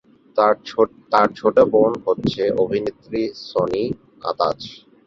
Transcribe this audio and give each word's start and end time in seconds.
তার 1.11 1.27
ছোট 1.39 1.55
বোন 1.71 1.91
হচ্ছেন 2.05 2.51
অভিনেত্রী 2.63 3.19
শনি 3.47 3.83
আতাজ। 4.23 4.59